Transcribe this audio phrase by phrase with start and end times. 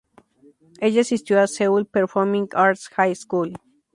[0.79, 3.55] Ella asistió a Seoul Performing Arts High School.